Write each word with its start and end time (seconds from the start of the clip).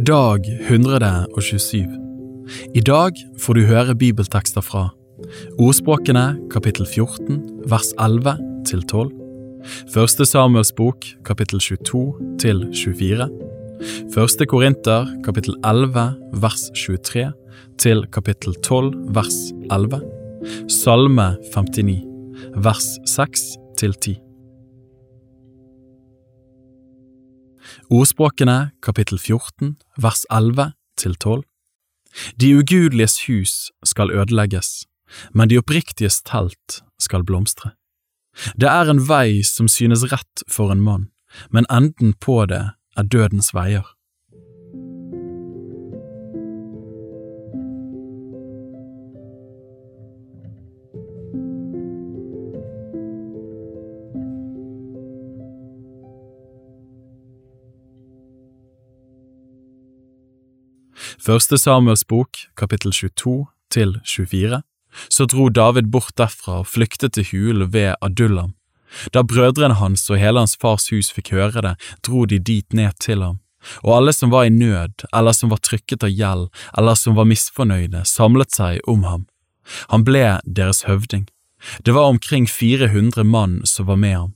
Dag 0.00 0.46
127 0.68 1.84
I 2.74 2.80
dag 2.80 3.18
får 3.38 3.58
du 3.58 3.66
høre 3.68 3.94
bibeltekster 3.94 4.64
fra 4.64 4.86
Ordspråkene 5.60 6.38
kapittel 6.52 6.88
14 6.88 7.42
vers 7.68 7.90
11 8.00 8.32
til 8.70 8.80
12 8.88 9.12
Første 9.92 10.24
Samuels 10.24 10.72
bok 10.72 11.04
kapittel 11.28 11.60
22 11.60 12.38
til 12.40 12.64
24 12.72 13.28
Første 14.16 14.48
Korinter 14.48 15.12
kapittel 15.28 15.60
11 15.60 16.08
vers 16.40 16.66
23 16.72 17.28
til 17.76 18.04
kapittel 18.16 18.56
12 18.64 18.96
vers 19.12 19.40
11 19.68 20.00
Salme 20.72 21.34
59 21.52 22.00
vers 22.64 22.94
6 23.20 23.48
til 23.76 23.92
10 24.00 24.21
Ordspråkene 27.92 28.70
kapittel 28.80 29.18
14 29.20 29.74
vers 30.00 30.22
11 30.32 30.72
til 30.96 31.12
12 31.14 31.42
De 32.40 32.48
ugudeliges 32.56 33.18
hus 33.26 33.52
skal 33.84 34.10
ødelegges, 34.10 34.86
men 35.36 35.50
de 35.50 35.58
oppriktiges 35.60 36.22
telt 36.24 36.78
skal 36.96 37.24
blomstre. 37.28 37.74
Det 38.56 38.70
er 38.70 38.88
en 38.88 39.02
vei 39.10 39.42
som 39.44 39.68
synes 39.68 40.06
rett 40.08 40.44
for 40.48 40.72
en 40.72 40.80
mann, 40.80 41.10
men 41.52 41.68
enden 41.68 42.14
på 42.16 42.46
det 42.48 42.62
er 42.96 43.10
dødens 43.12 43.52
veier. 43.52 43.84
Første 61.22 61.54
Samuels 61.54 62.02
bok, 62.02 62.34
kapittel 62.58 62.90
22 62.90 63.44
til 63.70 63.92
24, 64.10 64.56
så 65.06 65.26
dro 65.30 65.44
David 65.54 65.86
bort 65.94 66.16
derfra 66.18 66.56
og 66.64 66.66
flyktet 66.66 67.14
til 67.14 67.28
hulen 67.28 67.70
ved 67.70 67.94
Adullam. 68.02 68.56
Da 69.14 69.22
brødrene 69.22 69.76
hans 69.78 70.08
og 70.10 70.18
hele 70.18 70.42
hans 70.42 70.56
fars 70.58 70.88
hus 70.90 71.12
fikk 71.14 71.30
høre 71.36 71.62
det, 71.62 71.76
dro 72.02 72.24
de 72.26 72.40
dit 72.42 72.74
ned 72.74 72.98
til 72.98 73.22
ham. 73.22 73.38
Og 73.86 74.00
alle 74.00 74.16
som 74.16 74.34
var 74.34 74.48
i 74.48 74.50
nød, 74.50 75.06
eller 75.14 75.38
som 75.38 75.54
var 75.54 75.62
trykket 75.62 76.02
av 76.02 76.10
gjeld, 76.10 76.50
eller 76.74 76.98
som 76.98 77.14
var 77.14 77.30
misfornøyde, 77.30 78.02
samlet 78.02 78.50
seg 78.50 78.82
om 78.90 79.06
ham. 79.06 79.24
Han 79.94 80.02
ble 80.02 80.40
deres 80.42 80.82
høvding. 80.90 81.28
Det 81.86 81.94
var 81.94 82.10
omkring 82.10 82.50
400 82.50 83.22
mann 83.22 83.60
som 83.62 83.86
var 83.86 84.02
med 84.02 84.18
ham. 84.18 84.34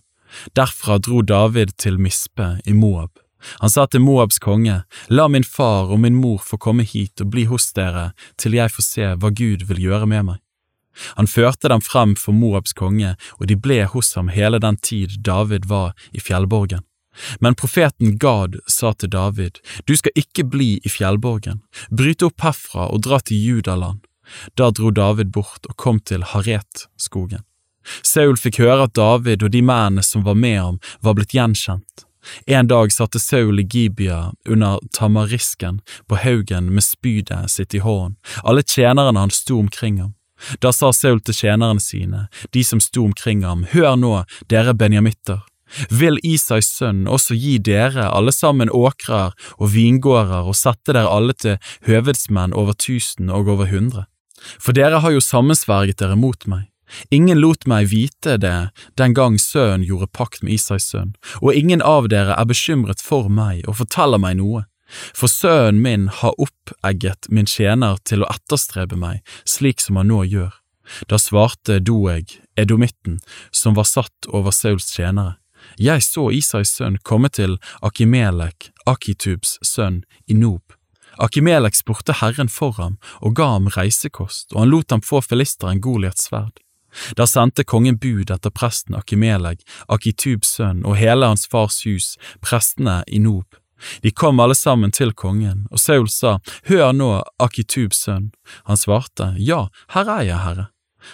Derfra 0.55 1.02
dro 1.02 1.27
David 1.27 1.74
til 1.83 1.98
Mispe 1.98 2.61
i 2.62 2.78
Moab. 2.78 3.25
Han 3.61 3.70
sa 3.70 3.87
til 3.87 4.03
Moabs 4.03 4.39
konge, 4.42 4.83
la 5.09 5.29
min 5.29 5.45
far 5.45 5.92
og 5.92 6.01
min 6.01 6.17
mor 6.17 6.41
få 6.42 6.59
komme 6.59 6.87
hit 6.87 7.20
og 7.20 7.31
bli 7.34 7.45
hos 7.51 7.69
dere 7.77 8.11
til 8.41 8.56
jeg 8.56 8.73
får 8.73 8.87
se 8.87 9.12
hva 9.20 9.31
Gud 9.31 9.67
vil 9.69 9.83
gjøre 9.89 10.09
med 10.11 10.29
meg. 10.31 10.42
Han 11.20 11.29
førte 11.29 11.69
dem 11.69 11.83
frem 11.84 12.14
for 12.17 12.33
Moabs 12.33 12.73
konge, 12.73 13.14
og 13.37 13.48
de 13.51 13.57
ble 13.57 13.83
hos 13.92 14.14
ham 14.17 14.33
hele 14.33 14.61
den 14.62 14.79
tid 14.81 15.19
David 15.20 15.69
var 15.69 15.92
i 16.12 16.20
fjellborgen. 16.20 16.84
Men 17.41 17.57
profeten 17.57 18.17
Gad 18.20 18.59
sa 18.67 18.92
til 18.92 19.11
David, 19.12 19.61
du 19.84 19.97
skal 19.97 20.17
ikke 20.17 20.45
bli 20.45 20.70
i 20.84 20.92
fjellborgen, 20.92 21.62
bryt 21.91 22.25
opp 22.25 22.45
herfra 22.45 22.89
og 22.92 23.05
dra 23.09 23.20
til 23.20 23.41
Judaland. 23.41 24.03
Da 24.59 24.70
dro 24.75 24.91
David 24.91 25.31
bort 25.33 25.69
og 25.69 25.77
kom 25.77 26.01
til 26.01 26.25
Haret-skogen. 26.33 27.45
Saul 28.03 28.34
fikk 28.41 28.59
høre 28.64 28.89
at 28.89 28.97
David 28.98 29.45
og 29.47 29.53
de 29.55 29.62
mennene 29.62 30.03
som 30.03 30.25
var 30.27 30.34
med 30.34 30.59
ham, 30.59 30.81
var 31.01 31.14
blitt 31.14 31.37
gjenkjent. 31.37 32.05
En 32.46 32.69
dag 32.69 32.92
satte 32.92 33.19
Saul 33.22 33.60
i 33.60 33.66
Gibia 33.66 34.32
under 34.48 34.78
tamarisken 34.92 35.80
på 36.08 36.20
haugen 36.22 36.72
med 36.74 36.84
spydet 36.84 37.50
sitt 37.50 37.74
i 37.74 37.83
hånden, 37.83 38.16
alle 38.42 38.62
tjenerne 38.62 39.18
hans 39.18 39.42
sto 39.42 39.58
omkring 39.58 40.00
ham. 40.00 40.14
Da 40.60 40.72
sa 40.72 40.92
Saul 40.92 41.20
til 41.24 41.34
tjenerne 41.34 41.80
sine, 41.80 42.27
de 42.52 42.64
som 42.64 42.80
sto 42.80 43.05
omkring 43.05 43.45
ham, 43.45 43.64
hør 43.73 43.96
nå, 43.96 44.14
dere 44.52 44.74
benjamitter. 44.77 45.40
Vil 45.90 46.20
Isais 46.23 46.68
sønn 46.78 47.06
også 47.11 47.34
gi 47.34 47.56
dere 47.58 48.06
alle 48.14 48.33
sammen 48.33 48.70
åkrer 48.70 49.34
og 49.56 49.72
vingårder 49.72 50.46
og 50.46 50.55
sette 50.55 50.95
dere 50.95 51.11
alle 51.11 51.34
til 51.34 51.56
høvedsmenn 51.89 52.55
over 52.55 52.77
tusen 52.78 53.33
og 53.33 53.51
over 53.51 53.72
hundre? 53.72 54.06
For 54.61 54.77
dere 54.77 55.01
har 55.02 55.14
jo 55.14 55.24
sammensverget 55.24 55.98
dere 55.98 56.18
mot 56.18 56.46
meg. 56.46 56.68
Ingen 57.11 57.41
lot 57.42 57.67
meg 57.67 57.91
vite 57.91 58.36
det 58.41 58.70
den 59.01 59.14
gang 59.14 59.39
sønnen 59.42 59.86
gjorde 59.86 60.11
pakt 60.13 60.42
med 60.42 60.57
Isais 60.57 60.89
sønn, 60.91 61.14
og 61.42 61.55
ingen 61.55 61.83
av 61.83 62.08
dere 62.13 62.36
er 62.39 62.48
bekymret 62.48 63.02
for 63.02 63.30
meg 63.33 63.64
og 63.67 63.80
forteller 63.83 64.23
meg 64.23 64.39
noe. 64.41 64.67
For 64.86 65.30
sønnen 65.30 65.83
min 65.83 66.07
har 66.20 66.36
oppegget 66.39 67.27
min 67.29 67.48
tjener 67.51 67.98
til 68.07 68.23
å 68.23 68.30
etterstrebe 68.30 68.98
meg, 68.98 69.25
slik 69.45 69.83
som 69.83 69.98
han 69.98 70.13
nå 70.13 70.23
gjør. 70.30 70.55
Da 71.11 71.19
svarte 71.19 71.80
Doeg, 71.83 72.36
edomitten, 72.55 73.19
som 73.51 73.75
var 73.75 73.89
satt 73.91 74.30
over 74.30 74.55
Sauls 74.55 74.92
tjenere. 74.95 75.36
Jeg 75.83 76.05
så 76.07 76.29
Isais 76.30 76.70
sønn 76.77 77.01
komme 77.02 77.29
til 77.29 77.57
Akimelek, 77.83 78.70
Akitubs 78.86 79.57
sønn, 79.67 80.05
i 80.30 80.36
Nob. 80.39 80.63
Akimelek 81.19 81.75
spurte 81.75 82.14
Herren 82.20 82.51
for 82.52 82.77
ham 82.79 82.98
og 83.19 83.35
ga 83.39 83.48
ham 83.57 83.70
reisekost, 83.75 84.52
og 84.55 84.63
han 84.63 84.70
lot 84.70 84.95
ham 84.95 85.02
få 85.02 85.23
filisteren 85.25 85.80
Goliats 85.83 86.29
sverd. 86.29 86.61
Da 87.17 87.27
sendte 87.27 87.64
kongen 87.64 87.98
bud 88.01 88.30
etter 88.30 88.52
presten 88.55 88.96
Akimelek, 88.98 89.62
Akitubs 89.89 90.57
sønn 90.57 90.84
og 90.86 90.98
hele 91.01 91.30
hans 91.33 91.46
fars 91.51 91.83
hus, 91.86 92.14
prestene 92.45 93.02
i 93.07 93.20
Nob. 93.23 93.46
De 94.02 94.11
kom 94.11 94.40
alle 94.40 94.55
sammen 94.57 94.92
til 94.92 95.12
kongen, 95.12 95.67
og 95.70 95.80
Saul 95.80 96.08
sa, 96.08 96.39
Hør 96.68 96.95
nå, 96.96 97.11
Akitubs 97.42 98.07
sønn. 98.07 98.30
Han 98.64 98.80
svarte, 98.80 99.34
Ja, 99.36 99.67
her 99.92 100.08
er 100.08 100.24
jeg, 100.24 100.40
herre. 100.46 100.70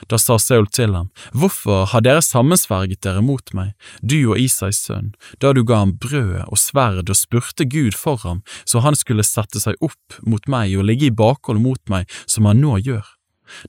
Da 0.08 0.18
sa 0.20 0.38
Saul 0.40 0.66
til 0.72 0.94
ham, 0.96 1.10
Hvorfor 1.36 1.84
har 1.92 2.04
dere 2.04 2.22
sammensverget 2.24 3.02
dere 3.04 3.22
mot 3.24 3.52
meg, 3.56 3.74
du 4.00 4.32
og 4.32 4.38
Isais 4.40 4.80
sønn, 4.86 5.12
da 5.42 5.52
du 5.52 5.64
ga 5.68 5.82
ham 5.82 5.96
brød 6.00 6.46
og 6.46 6.58
sverd 6.60 7.10
og 7.10 7.18
spurte 7.18 7.66
Gud 7.68 7.98
for 7.98 8.22
ham, 8.24 8.42
så 8.64 8.80
han 8.84 8.96
skulle 8.98 9.26
sette 9.26 9.60
seg 9.60 9.76
opp 9.84 10.20
mot 10.24 10.46
meg 10.48 10.76
og 10.78 10.86
ligge 10.88 11.10
i 11.10 11.16
bakhold 11.16 11.60
mot 11.60 11.82
meg, 11.92 12.08
som 12.26 12.48
han 12.48 12.62
nå 12.62 12.78
gjør? 12.86 13.04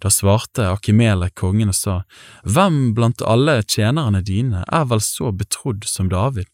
Da 0.01 0.11
svarte 0.13 0.69
Akimelek 0.71 1.35
kongen 1.39 1.73
og 1.73 1.77
sa, 1.77 2.01
Hvem 2.43 2.93
blant 2.97 3.21
alle 3.21 3.61
tjenerne 3.63 4.23
dine 4.23 4.63
er 4.71 4.89
vel 4.89 5.03
så 5.03 5.31
betrodd 5.31 5.87
som 5.89 6.09
David? 6.09 6.47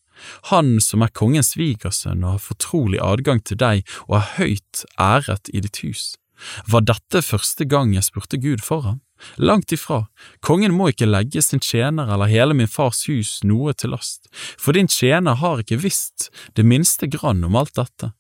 han 0.52 0.80
som 0.84 1.04
er 1.04 1.14
kongens 1.16 1.54
svigersønn 1.56 2.24
og 2.24 2.36
har 2.36 2.44
fortrolig 2.44 3.02
adgang 3.04 3.42
til 3.46 3.60
deg 3.60 3.84
og 4.08 4.20
er 4.20 4.32
høyt 4.38 4.86
æret 5.00 5.52
i 5.54 5.62
ditt 5.64 5.82
hus. 5.86 6.16
Var 6.72 6.86
dette 6.88 7.22
første 7.26 7.68
gang 7.68 7.94
jeg 7.96 8.08
spurte 8.08 8.40
Gud 8.40 8.64
for 8.64 8.86
ham? 8.86 9.00
Langt 9.36 9.74
ifra, 9.76 10.06
kongen 10.40 10.72
må 10.72 10.94
ikke 10.94 11.10
legge 11.10 11.42
sin 11.44 11.60
tjener 11.60 12.08
eller 12.08 12.32
hele 12.32 12.56
min 12.56 12.72
fars 12.72 13.04
hus 13.10 13.42
noe 13.44 13.74
til 13.76 13.92
last, 13.92 14.30
for 14.32 14.78
din 14.78 14.88
tjener 14.88 15.36
har 15.42 15.60
ikke 15.60 15.82
visst 15.84 16.30
det 16.56 16.64
minste 16.64 17.10
grann 17.12 17.44
om 17.44 17.60
alt 17.60 17.76
dette. 17.76 18.14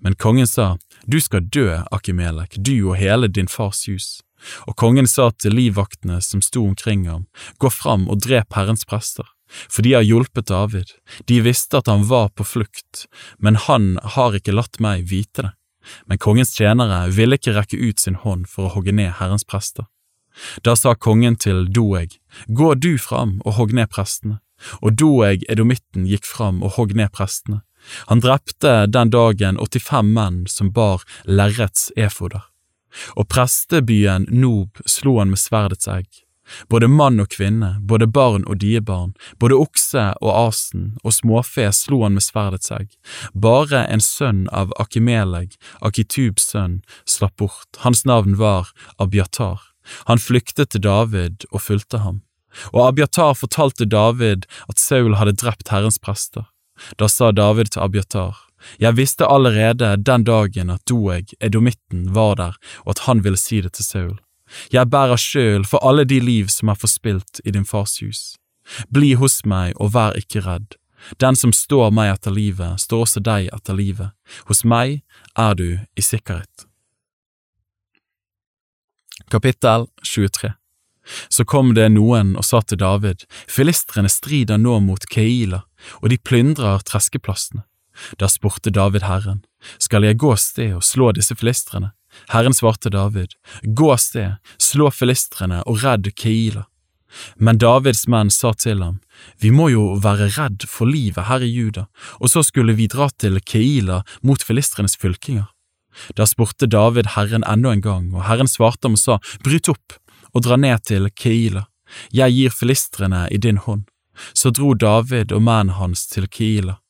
Men 0.00 0.16
kongen 0.16 0.48
sa, 0.48 0.78
du 1.04 1.20
skal 1.20 1.44
dø, 1.52 1.82
Akimelek, 1.92 2.56
du 2.56 2.88
og 2.88 2.96
hele 2.96 3.28
din 3.28 3.52
fars 3.52 3.84
hus. 3.90 4.22
Og 4.66 4.76
kongen 4.76 5.08
sa 5.10 5.30
til 5.32 5.56
livvaktene 5.56 6.20
som 6.22 6.42
sto 6.44 6.64
omkring 6.66 7.06
ham, 7.08 7.24
gå 7.58 7.70
fram 7.72 8.08
og 8.12 8.20
drep 8.26 8.54
Herrens 8.54 8.84
prester 8.84 9.26
for 9.48 9.82
de 9.82 9.94
har 9.94 10.02
hjulpet 10.02 10.46
David, 10.46 10.90
de 11.24 11.40
visste 11.40 11.78
at 11.78 11.86
han 11.86 12.06
var 12.08 12.28
på 12.34 12.44
flukt, 12.44 13.06
men 13.38 13.56
han 13.56 13.96
har 14.16 14.34
ikke 14.36 14.54
latt 14.54 14.80
meg 14.82 15.06
vite 15.10 15.46
det. 15.46 15.52
Men 16.10 16.18
kongens 16.18 16.50
tjenere 16.58 17.04
ville 17.14 17.38
ikke 17.38 17.54
rekke 17.54 17.78
ut 17.78 18.02
sin 18.02 18.18
hånd 18.24 18.48
for 18.50 18.66
å 18.66 18.72
hogge 18.74 18.94
ned 18.94 19.14
Herrens 19.20 19.46
prester. 19.46 19.86
Da 20.66 20.74
sa 20.76 20.96
kongen 20.98 21.38
til 21.38 21.68
Doeg, 21.70 22.18
gå 22.48 22.74
du 22.74 22.96
fram 22.98 23.38
og 23.44 23.54
hogg 23.60 23.72
ned 23.76 23.88
prestene. 23.94 24.40
Og 24.82 24.96
Doeg 24.98 25.44
edomitten 25.52 26.08
gikk 26.10 26.26
fram 26.26 26.58
og 26.64 26.74
hogg 26.76 26.96
ned 26.98 27.12
prestene. 27.14 27.62
Han 28.10 28.20
drepte 28.24 28.88
den 28.90 29.12
dagen 29.14 29.60
85 29.62 30.10
menn 30.16 30.42
som 30.50 30.72
bar 30.74 31.06
lerrets 31.24 31.92
efoder. 31.94 32.42
Og 33.16 33.28
prestebyen 33.32 34.28
Nob 34.30 34.80
slo 34.86 35.18
han 35.20 35.32
med 35.32 35.42
sverdets 35.42 35.88
egg. 35.90 36.08
Både 36.70 36.88
mann 36.88 37.20
og 37.20 37.32
kvinne, 37.34 37.76
både 37.82 38.06
barn 38.06 38.44
og 38.46 38.60
diebarn, 38.62 39.14
både 39.42 39.58
okse 39.58 40.04
og 40.22 40.30
asen 40.46 40.92
og 41.02 41.14
småfe 41.16 41.66
slo 41.74 42.02
han 42.04 42.14
med 42.16 42.22
sverdets 42.22 42.70
egg. 42.74 42.92
Bare 43.34 43.84
en 43.90 44.02
sønn 44.02 44.46
av 44.54 44.74
Akimeleg, 44.82 45.56
Akitubs 45.82 46.46
sønn, 46.52 46.80
slapp 47.04 47.36
bort, 47.42 47.80
hans 47.82 48.04
navn 48.06 48.38
var 48.38 48.70
Abiatar. 49.02 49.58
Han 50.10 50.22
flyktet 50.22 50.72
til 50.74 50.86
David 50.86 51.46
og 51.52 51.62
fulgte 51.66 52.02
ham. 52.02 52.22
Og 52.72 52.86
Abiatar 52.88 53.34
fortalte 53.36 53.86
David 53.86 54.46
at 54.70 54.80
Saul 54.80 55.18
hadde 55.18 55.36
drept 55.36 55.70
Herrens 55.74 55.98
prester. 55.98 56.46
Da 57.00 57.08
sa 57.08 57.30
David 57.32 57.72
til 57.72 57.84
Abiatar, 57.84 58.45
jeg 58.80 58.96
visste 58.96 59.26
allerede 59.26 59.96
den 59.96 60.24
dagen 60.24 60.70
at 60.70 60.84
Doeg, 60.88 61.34
edomitten, 61.40 62.14
var 62.14 62.36
der, 62.40 62.56
og 62.84 62.96
at 62.96 63.04
han 63.06 63.22
ville 63.24 63.40
si 63.40 63.60
det 63.60 63.74
til 63.76 63.84
Saul. 63.84 64.16
Jeg 64.72 64.90
bærer 64.90 65.18
sjøl 65.18 65.64
for 65.66 65.82
alle 65.82 66.04
de 66.04 66.20
liv 66.20 66.48
som 66.52 66.70
er 66.70 66.78
forspilt 66.78 67.40
i 67.44 67.50
din 67.50 67.66
fars 67.66 67.98
hus. 68.00 68.36
Bli 68.90 69.14
hos 69.14 69.42
meg 69.44 69.74
og 69.80 69.94
vær 69.94 70.16
ikke 70.18 70.42
redd. 70.46 70.76
Den 71.22 71.36
som 71.36 71.52
står 71.52 71.92
meg 71.94 72.14
etter 72.14 72.34
livet, 72.34 72.80
står 72.82 73.04
også 73.04 73.22
deg 73.22 73.50
etter 73.54 73.76
livet. 73.78 74.14
Hos 74.48 74.64
meg 74.64 75.02
er 75.38 75.54
du 75.58 75.68
i 75.76 76.02
sikkerhet. 76.02 76.66
Kapittel 79.30 79.86
23 80.02 80.52
Så 81.28 81.44
kom 81.44 81.74
det 81.74 81.88
noen 81.94 82.34
og 82.38 82.46
sa 82.46 82.60
til 82.62 82.78
David, 82.78 83.24
filistrene 83.50 84.10
strider 84.10 84.58
nå 84.58 84.78
mot 84.82 85.06
Keila, 85.10 85.62
og 86.02 86.10
de 86.10 86.18
plyndrer 86.18 86.82
treskeplassene. 86.86 87.62
Da 88.20 88.28
spurte 88.28 88.70
David 88.70 89.06
Herren, 89.06 89.44
skal 89.78 90.04
jeg 90.04 90.18
gå 90.20 90.34
sted 90.36 90.76
og 90.76 90.84
slå 90.84 91.12
disse 91.16 91.36
filistrene? 91.36 91.92
Herren 92.32 92.54
svarte 92.54 92.90
David, 92.90 93.34
gå 93.62 93.90
sted, 94.00 94.38
slå 94.58 94.90
filistrene 94.90 95.62
og 95.66 95.82
redd 95.84 96.12
Keila. 96.16 96.66
Men 97.36 97.58
Davids 97.58 98.04
menn 98.10 98.30
sa 98.30 98.52
til 98.52 98.82
ham, 98.82 98.98
vi 99.40 99.52
må 99.54 99.68
jo 99.72 99.94
være 100.02 100.28
redd 100.36 100.66
for 100.68 100.88
livet 100.90 101.28
her 101.30 101.44
i 101.44 101.50
Juda, 101.50 101.86
og 102.20 102.32
så 102.32 102.42
skulle 102.44 102.76
vi 102.76 102.88
dra 102.92 103.08
til 103.16 103.38
Keila 103.40 104.02
mot 104.22 104.42
filistrenes 104.42 104.98
fylkinger. 105.00 105.46
Da 106.16 106.26
spurte 106.28 106.68
David 106.68 107.14
Herren 107.14 107.46
enda 107.48 107.72
en 107.72 107.84
gang, 107.84 108.10
og 108.12 108.26
Herren 108.28 108.50
svarte 108.50 108.88
ham 108.88 108.98
og 108.98 109.00
sa, 109.00 109.18
bryt 109.44 109.70
opp 109.72 109.96
og 110.34 110.44
dra 110.44 110.58
ned 110.60 110.84
til 110.84 111.08
Keila, 111.16 111.66
jeg 112.12 112.34
gir 112.34 112.52
filistrene 112.52 113.26
i 113.32 113.38
din 113.40 113.62
hånd. 113.62 113.86
Så 114.32 114.50
dro 114.50 114.74
David 114.74 115.32
og 115.32 115.44
mennene 115.44 115.76
hans 115.78 116.06
til 116.10 116.26
Keila. 116.28 116.80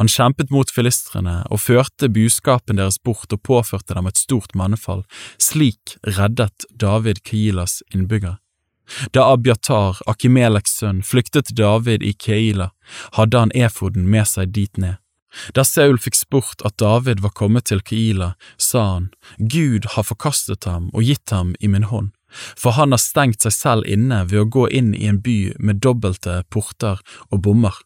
Han 0.00 0.10
kjempet 0.10 0.52
mot 0.54 0.70
filistrene 0.70 1.40
og 1.50 1.62
førte 1.64 2.10
buskapen 2.12 2.80
deres 2.80 3.00
bort 3.02 3.32
og 3.32 3.42
påførte 3.46 3.96
dem 3.96 4.10
et 4.10 4.20
stort 4.20 4.54
mannefall. 4.58 5.04
Slik 5.40 5.96
reddet 6.18 6.68
David 6.70 7.24
Keilas 7.24 7.80
innbyggere. 7.94 8.38
Da 9.14 9.28
Abiatar, 9.32 10.00
Akimeleks 10.06 10.80
sønn, 10.80 11.02
flyktet 11.06 11.52
David 11.56 12.02
i 12.02 12.12
Keila, 12.12 12.70
hadde 13.16 13.38
han 13.38 13.54
efoden 13.54 14.08
med 14.10 14.28
seg 14.28 14.54
dit 14.56 14.80
ned. 14.80 14.98
Da 15.54 15.62
Saul 15.62 16.00
fikk 16.02 16.16
spurt 16.18 16.64
at 16.66 16.80
David 16.82 17.20
var 17.22 17.34
kommet 17.38 17.68
til 17.70 17.82
Keila, 17.86 18.32
sa 18.58 18.82
han, 18.96 19.10
Gud 19.38 19.86
har 19.94 20.08
forkastet 20.08 20.66
ham 20.66 20.88
og 20.90 21.06
gitt 21.06 21.30
ham 21.30 21.54
i 21.60 21.70
min 21.70 21.86
hånd, 21.86 22.10
for 22.58 22.74
han 22.74 22.90
har 22.90 23.02
stengt 23.02 23.46
seg 23.46 23.54
selv 23.54 23.86
inne 23.86 24.24
ved 24.26 24.42
å 24.42 24.48
gå 24.58 24.66
inn 24.80 24.90
i 24.94 25.06
en 25.10 25.22
by 25.22 25.54
med 25.62 25.82
dobbelte 25.86 26.40
porter 26.50 26.98
og 27.30 27.44
bommer. 27.46 27.78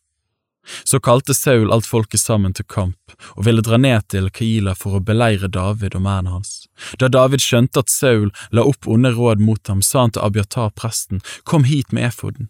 Så 0.84 1.00
kalte 1.00 1.34
Saul 1.34 1.72
alt 1.72 1.86
folket 1.86 2.20
sammen 2.20 2.54
til 2.56 2.66
kamp 2.68 3.14
og 3.34 3.44
ville 3.46 3.64
dra 3.64 3.78
ned 3.80 4.06
til 4.12 4.30
Kaila 4.32 4.74
for 4.78 4.98
å 4.98 5.02
beleire 5.04 5.48
David 5.48 5.96
og 5.96 6.04
mennene 6.06 6.36
hans. 6.38 6.64
Da 7.00 7.10
David 7.12 7.44
skjønte 7.44 7.84
at 7.84 7.92
Saul 7.92 8.30
la 8.50 8.64
opp 8.64 8.88
onde 8.90 9.12
råd 9.14 9.42
mot 9.44 9.60
ham, 9.68 9.82
sa 9.82 10.06
han 10.06 10.14
til 10.14 10.24
Abiatar 10.24 10.72
presten, 10.78 11.22
kom 11.44 11.68
hit 11.68 11.92
med 11.92 12.10
efoden. 12.10 12.48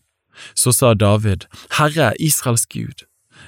Så 0.55 0.73
sa 0.75 0.95
David, 0.95 1.47
Herre 1.79 2.13
Israels 2.19 2.67
Gud, 2.67 3.05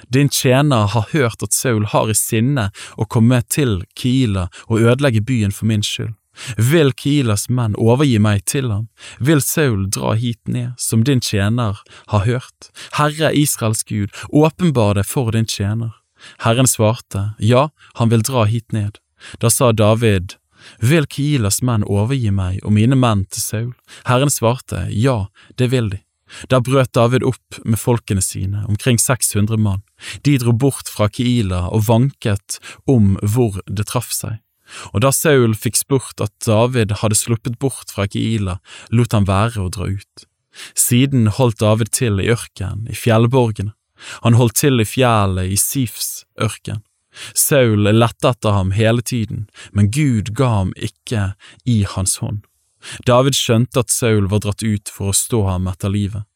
din 0.07 0.29
tjener 0.29 0.87
har 0.93 1.09
hørt 1.11 1.43
at 1.43 1.53
Saul 1.55 1.87
har 1.91 2.11
i 2.11 2.15
sinne 2.15 2.69
å 2.95 3.07
komme 3.07 3.41
til 3.49 3.81
Kaila 3.97 4.47
og 4.67 4.83
ødelegge 4.83 5.23
byen 5.25 5.55
for 5.55 5.67
min 5.69 5.83
skyld. 5.83 6.15
Vil 6.57 6.93
Kilas 6.93 7.47
menn 7.49 7.75
overgi 7.77 8.19
meg 8.21 8.45
til 8.49 8.71
ham? 8.71 8.87
Vil 9.19 9.41
Saul 9.41 9.87
dra 9.93 10.13
hit 10.19 10.41
ned, 10.47 10.73
som 10.77 11.03
din 11.03 11.21
tjener 11.21 11.81
har 12.13 12.25
hørt? 12.25 12.71
Herre 12.97 13.33
Israels 13.35 13.83
Gud, 13.83 14.13
åpenbar 14.29 14.95
det 14.97 15.07
for 15.07 15.31
din 15.31 15.47
tjener. 15.47 15.95
Herren 16.45 16.67
svarte, 16.67 17.33
ja, 17.39 17.69
han 17.93 18.09
vil 18.09 18.25
dra 18.25 18.45
hit 18.49 18.71
ned. 18.71 18.97
Da 19.41 19.49
sa 19.49 19.71
David, 19.71 20.37
vil 20.81 21.05
Kilas 21.05 21.61
menn 21.61 21.85
overgi 21.85 22.31
meg 22.33 22.59
og 22.65 22.73
mine 22.73 22.97
menn 22.97 23.25
til 23.29 23.43
Saul? 23.43 23.71
Herren 24.09 24.33
svarte, 24.33 24.87
ja, 24.91 25.25
det 25.57 25.71
vil 25.73 25.91
de. 25.93 26.01
Da 26.51 26.59
brøt 26.59 26.91
David 26.93 27.23
opp 27.23 27.59
med 27.63 27.79
folkene 27.79 28.21
sine, 28.21 28.65
omkring 28.67 28.99
600 28.99 29.57
mann. 29.61 29.83
De 30.27 30.35
dro 30.41 30.51
bort 30.51 30.89
fra 30.91 31.07
Keila 31.09 31.67
og 31.71 31.85
vanket 31.87 32.59
om 32.89 33.15
hvor 33.21 33.61
det 33.67 33.87
traff 33.87 34.11
seg. 34.11 34.41
Og 34.93 35.03
da 35.05 35.11
Saul 35.15 35.55
fikk 35.55 35.79
spurt 35.79 36.23
at 36.23 36.33
David 36.45 36.97
hadde 37.01 37.17
sluppet 37.17 37.57
bort 37.61 37.93
fra 37.93 38.07
Keila, 38.07 38.59
lot 38.91 39.15
han 39.15 39.27
være 39.29 39.63
å 39.63 39.71
dra 39.73 39.89
ut. 39.93 40.27
Siden 40.77 41.29
holdt 41.37 41.61
David 41.61 41.93
til 41.93 42.19
i 42.21 42.29
ørkenen, 42.33 42.87
i 42.89 42.95
fjellborgene. 42.97 43.73
Han 44.25 44.37
holdt 44.37 44.59
til 44.61 44.81
i 44.81 44.85
fjellet 44.85 45.53
i 45.53 45.57
Sifs 45.57 46.25
ørken. 46.41 46.83
Saul 47.33 47.87
lette 47.89 48.29
etter 48.29 48.53
ham 48.53 48.73
hele 48.77 49.01
tiden, 49.01 49.47
men 49.73 49.89
Gud 49.89 50.35
ga 50.37 50.51
ham 50.59 50.73
ikke 50.77 51.31
i 51.65 51.81
hans 51.95 52.19
hånd. 52.21 52.43
David 53.09 53.33
skjønte 53.33 53.81
at 53.81 53.93
Saul 53.93 54.29
var 54.29 54.43
dratt 54.45 54.61
ut 54.61 54.91
for 54.93 55.11
å 55.11 55.17
stå 55.17 55.43
ham 55.47 55.69
etter 55.71 55.89
livet. 55.93 56.27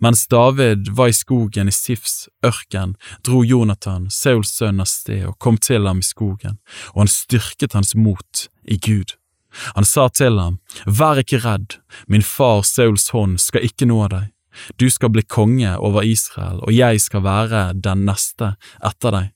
Mens 0.00 0.26
David 0.26 0.88
var 0.96 1.10
i 1.10 1.16
skogen 1.16 1.68
i 1.68 1.74
Sifs 1.74 2.28
ørken, 2.46 2.94
dro 3.24 3.42
Jonathan, 3.44 4.08
Sauls 4.10 4.54
sønn, 4.56 4.80
av 4.80 4.88
sted 4.90 5.26
og 5.28 5.38
kom 5.42 5.58
til 5.58 5.86
ham 5.88 6.00
i 6.00 6.06
skogen, 6.06 6.58
og 6.94 7.04
han 7.04 7.12
styrket 7.12 7.76
hans 7.76 7.94
mot 7.94 8.46
i 8.64 8.78
Gud. 8.78 9.16
Han 9.74 9.84
sa 9.88 10.08
til 10.12 10.38
ham, 10.40 10.58
Vær 10.86 11.20
ikke 11.22 11.40
redd, 11.44 11.78
min 12.08 12.24
far 12.24 12.64
Sauls 12.66 13.10
hånd 13.14 13.38
skal 13.40 13.64
ikke 13.68 13.88
nå 13.88 14.02
deg. 14.12 14.32
Du 14.80 14.88
skal 14.90 15.12
bli 15.12 15.22
konge 15.22 15.76
over 15.76 16.04
Israel, 16.04 16.60
og 16.64 16.72
jeg 16.72 17.00
skal 17.00 17.24
være 17.24 17.62
den 17.74 18.06
neste 18.08 18.54
etter 18.84 19.12
deg. 19.12 19.32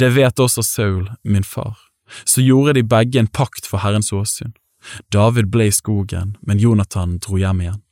Det 0.00 0.12
vet 0.16 0.40
også 0.40 0.64
Saul, 0.64 1.08
min 1.24 1.44
far. 1.44 1.76
Så 2.24 2.44
gjorde 2.44 2.76
de 2.78 2.84
begge 2.84 3.20
en 3.20 3.28
pakt 3.28 3.66
for 3.66 3.84
Herrens 3.84 4.12
åsyn. 4.12 4.54
David 5.12 5.48
ble 5.52 5.68
i 5.68 5.72
skogen, 5.72 6.36
men 6.44 6.60
Jonathan 6.60 7.18
dro 7.18 7.40
hjem 7.40 7.64
igjen. 7.64 7.83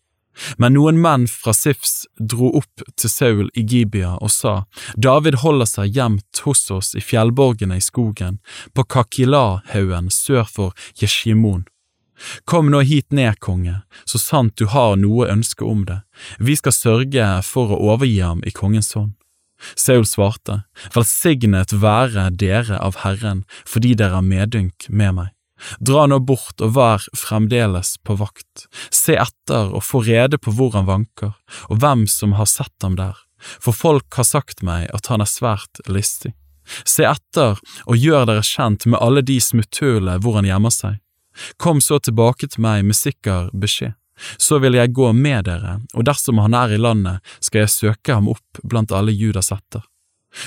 Men 0.57 0.77
noen 0.77 1.01
menn 1.03 1.27
fra 1.29 1.55
Sifs 1.57 2.07
dro 2.19 2.51
opp 2.59 2.85
til 2.97 3.13
Saul 3.13 3.51
i 3.59 3.65
Gibia 3.69 4.15
og 4.19 4.33
sa, 4.33 4.55
David 4.97 5.41
holder 5.43 5.69
seg 5.69 5.99
gjemt 5.99 6.43
hos 6.47 6.65
oss 6.73 6.95
i 6.99 7.05
fjellborgene 7.05 7.79
i 7.79 7.85
skogen, 7.85 8.41
på 8.73 8.85
Kakilahaugen 8.85 10.11
sør 10.13 10.49
for 10.49 10.87
Jeshimon. 11.01 11.67
Kom 12.45 12.71
nå 12.71 12.83
hit 12.87 13.11
ned, 13.13 13.41
konge, 13.43 13.81
så 14.05 14.19
sant 14.21 14.55
du 14.57 14.69
har 14.71 14.95
noe 15.01 15.27
ønske 15.33 15.67
om 15.67 15.83
det, 15.89 16.03
vi 16.39 16.55
skal 16.59 16.77
sørge 16.77 17.29
for 17.47 17.73
å 17.75 17.81
overgi 17.95 18.21
ham 18.23 18.45
i 18.47 18.55
kongens 18.55 18.93
hånd. 18.99 19.17
Saul 19.79 20.07
svarte, 20.09 20.63
Velsignet 20.95 21.75
være 21.83 22.31
dere 22.35 22.81
av 22.83 23.03
Herren 23.05 23.45
fordi 23.63 23.95
dere 23.99 24.19
har 24.19 24.27
medynk 24.27 24.89
med 24.89 25.19
meg. 25.19 25.31
Dra 25.81 26.07
nå 26.11 26.19
bort 26.27 26.63
og 26.63 26.75
vær 26.77 27.05
fremdeles 27.17 27.97
på 28.07 28.17
vakt, 28.21 28.67
se 28.91 29.17
etter 29.19 29.73
og 29.73 29.85
få 29.87 30.03
rede 30.07 30.39
på 30.39 30.55
hvor 30.57 30.75
han 30.77 30.89
vanker, 30.89 31.35
og 31.71 31.83
hvem 31.83 32.07
som 32.11 32.37
har 32.39 32.51
sett 32.51 32.75
ham 32.83 32.99
der, 32.99 33.17
for 33.63 33.75
folk 33.75 34.19
har 34.19 34.29
sagt 34.29 34.63
meg 34.67 34.89
at 34.95 35.11
han 35.13 35.23
er 35.23 35.31
svært 35.31 35.83
listig. 35.89 36.35
Se 36.87 37.07
etter 37.07 37.59
og 37.87 37.97
gjør 37.99 38.29
dere 38.31 38.45
kjent 38.47 38.87
med 38.87 39.03
alle 39.03 39.23
de 39.27 39.41
smutthullene 39.43 40.21
hvor 40.23 40.39
han 40.39 40.47
gjemmer 40.47 40.75
seg. 40.75 41.01
Kom 41.57 41.81
så 41.81 41.99
tilbake 41.99 42.49
til 42.53 42.63
meg 42.63 42.85
med 42.87 42.99
sikker 42.99 43.51
beskjed. 43.57 43.97
Så 44.39 44.61
vil 44.63 44.77
jeg 44.77 44.93
gå 44.95 45.09
med 45.17 45.49
dere, 45.49 45.79
og 45.97 46.05
dersom 46.07 46.39
han 46.39 46.55
er 46.55 46.75
i 46.75 46.79
landet, 46.79 47.25
skal 47.41 47.65
jeg 47.65 47.73
søke 47.75 48.15
ham 48.15 48.29
opp 48.31 48.61
blant 48.63 48.93
alle 48.95 49.15
Judas 49.17 49.51
etter. 49.55 49.83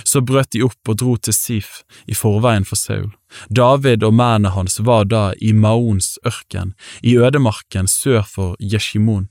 Så 0.03 0.21
brøt 0.25 0.51
de 0.55 0.63
opp 0.65 0.89
og 0.89 0.97
dro 1.01 1.15
til 1.17 1.35
Sif 1.35 1.83
i 2.09 2.17
forveien 2.17 2.65
for 2.65 2.79
Saul. 2.79 3.11
David 3.49 4.03
og 4.03 4.15
mennene 4.17 4.53
hans 4.55 4.79
var 4.79 5.05
da 5.11 5.31
i 5.37 5.53
Maons 5.53 6.15
ørken, 6.25 6.73
i 7.03 7.17
ødemarken 7.17 7.87
sør 7.87 8.23
for 8.25 8.55
Jeshimon. 8.59 9.27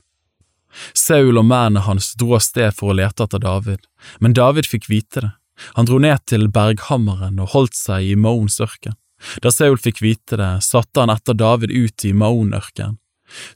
Saul 0.94 1.38
og 1.38 1.46
mennene 1.46 1.84
hans 1.86 2.12
dro 2.18 2.34
av 2.38 2.44
sted 2.46 2.74
for 2.74 2.92
å 2.92 2.98
lete 2.98 3.26
etter 3.26 3.42
David, 3.42 3.86
men 4.20 4.34
David 4.34 4.68
fikk 4.70 4.90
vite 4.90 5.26
det. 5.26 5.32
Han 5.78 5.86
dro 5.86 6.00
ned 6.02 6.18
til 6.26 6.48
berghammeren 6.50 7.38
og 7.38 7.52
holdt 7.54 7.78
seg 7.78 8.08
i 8.10 8.16
Maons 8.18 8.58
ørken. 8.62 8.96
Da 9.42 9.52
Saul 9.54 9.78
fikk 9.78 10.02
vite 10.02 10.38
det, 10.40 10.50
satte 10.66 11.00
han 11.00 11.12
etter 11.14 11.36
David 11.38 11.70
ut 11.70 12.04
i 12.04 12.12
Maon-ørkenen. 12.12 12.98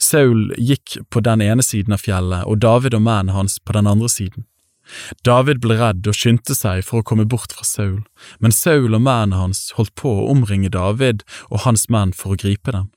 Saul 0.00 0.55
gikk 0.57 0.97
på 1.12 1.21
den 1.21 1.43
ene 1.45 1.62
siden 1.62 1.95
av 1.95 2.02
fjellet 2.02 2.47
og 2.49 2.62
David 2.62 2.97
og 2.97 3.02
mennene 3.05 3.37
hans 3.37 3.59
på 3.61 3.76
den 3.76 3.90
andre 3.90 4.09
siden. 4.11 4.47
David 5.25 5.61
ble 5.64 5.76
redd 5.78 6.07
og 6.09 6.16
skyndte 6.16 6.57
seg 6.57 6.85
for 6.87 7.00
å 7.00 7.07
komme 7.07 7.26
bort 7.28 7.52
fra 7.57 7.66
Saul, 7.66 8.02
men 8.38 8.54
Saul 8.54 8.95
og 8.95 9.02
mennene 9.02 9.40
hans 9.40 9.68
holdt 9.76 9.95
på 9.99 10.12
å 10.12 10.28
omringe 10.33 10.71
David 10.73 11.25
og 11.50 11.64
hans 11.66 11.88
menn 11.92 12.14
for 12.16 12.35
å 12.35 12.40
gripe 12.40 12.75
dem. 12.75 12.90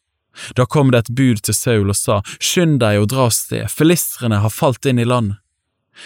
Da 0.56 0.66
kom 0.66 0.92
det 0.92 1.04
et 1.04 1.14
bud 1.16 1.42
til 1.44 1.56
Saul 1.56 1.92
og 1.92 1.98
sa, 2.00 2.22
Skynd 2.40 2.80
deg 2.84 3.02
og 3.02 3.10
dra 3.12 3.28
av 3.28 3.36
sted, 3.36 3.68
filistrene 3.72 4.40
har 4.44 4.54
falt 4.54 4.88
inn 4.88 5.02
i 5.02 5.08
landet. 5.08 5.38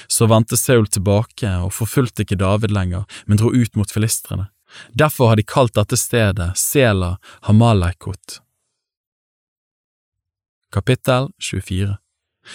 Så 0.10 0.26
vendte 0.26 0.58
Saul 0.58 0.88
tilbake 0.90 1.52
og 1.62 1.76
forfulgte 1.78 2.26
ikke 2.26 2.40
David 2.42 2.74
lenger, 2.74 3.06
men 3.30 3.38
dro 3.38 3.54
ut 3.54 3.78
mot 3.78 3.92
filistrene. 3.92 4.50
Derfor 4.98 5.32
har 5.32 5.40
de 5.40 5.46
kalt 5.46 5.76
dette 5.78 5.98
stedet 6.00 6.50
Sela 6.60 7.16
Hamalekot. 7.46 8.42
Kapittel 10.74 11.30
24 11.40 11.96